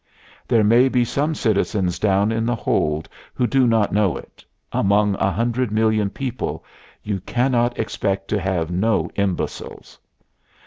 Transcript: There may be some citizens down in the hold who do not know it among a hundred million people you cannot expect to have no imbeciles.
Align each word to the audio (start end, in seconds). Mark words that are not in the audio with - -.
There 0.47 0.63
may 0.63 0.89
be 0.89 1.05
some 1.05 1.35
citizens 1.35 1.99
down 1.99 2.31
in 2.31 2.43
the 2.43 2.55
hold 2.55 3.07
who 3.35 3.45
do 3.45 3.67
not 3.67 3.93
know 3.93 4.17
it 4.17 4.43
among 4.71 5.13
a 5.19 5.29
hundred 5.29 5.69
million 5.71 6.09
people 6.09 6.65
you 7.03 7.19
cannot 7.19 7.77
expect 7.77 8.27
to 8.29 8.39
have 8.41 8.71
no 8.71 9.11
imbeciles. 9.13 9.99